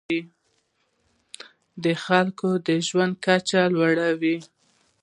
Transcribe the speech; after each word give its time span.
د 1.83 1.85
خلکو 2.05 2.49
د 2.67 2.69
ژوند 2.87 3.13
کچه 3.25 3.61
لوړوي. 3.73 4.37